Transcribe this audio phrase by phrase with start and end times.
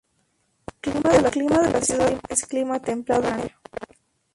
[1.11, 3.59] El clima de la ciudad es clima templado mediterráneo.